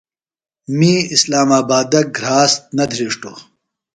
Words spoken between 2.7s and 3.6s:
نہ دھرِیݜٹوۡ۔